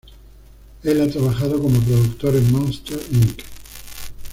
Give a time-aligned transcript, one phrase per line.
[0.81, 3.43] Él ha trabajado como productor en Monsters, Inc.